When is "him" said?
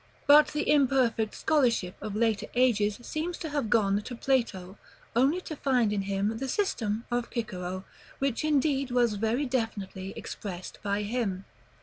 6.01-6.39, 11.03-11.45